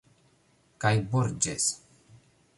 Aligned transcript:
Kaj 0.85 0.93
Borĝes... 1.13 1.71